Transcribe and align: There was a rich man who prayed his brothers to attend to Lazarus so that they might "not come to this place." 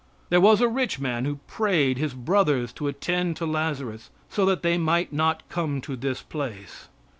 There 0.31 0.41
was 0.41 0.61
a 0.61 0.67
rich 0.67 0.99
man 0.99 1.25
who 1.25 1.35
prayed 1.45 1.99
his 1.99 2.15
brothers 2.15 2.73
to 2.73 2.87
attend 2.87 3.37
to 3.37 3.45
Lazarus 3.45 4.09
so 4.29 4.47
that 4.47 4.63
they 4.63 4.79
might 4.79 5.13
"not 5.13 5.47
come 5.47 5.79
to 5.81 5.95
this 5.95 6.23
place." 6.23 6.87